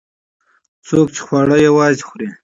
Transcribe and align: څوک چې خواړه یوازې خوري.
څوک 0.87 1.07
چې 1.15 1.21
خواړه 1.25 1.57
یوازې 1.67 2.03
خوري. 2.07 2.27